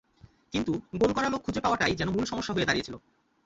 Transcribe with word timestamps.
কিন্তু 0.53 0.71
গোল 0.95 1.11
করার 1.13 1.31
লোক 1.31 1.41
খুঁজে 1.43 1.61
পাওয়াটাই 1.61 1.93
যেন 1.95 2.07
মূল 2.09 2.25
সমস্যা 2.25 2.53
হয়ে 2.53 2.67
দাঁড়িয়েছিল। 2.67 2.95